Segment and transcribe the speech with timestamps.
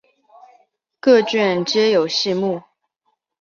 [0.99, 2.59] 各卷皆有细目。